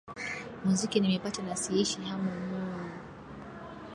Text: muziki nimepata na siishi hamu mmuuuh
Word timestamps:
muziki 0.65 0.99
nimepata 0.99 1.43
na 1.43 1.55
siishi 1.55 2.01
hamu 2.01 2.31
mmuuuh 2.31 2.89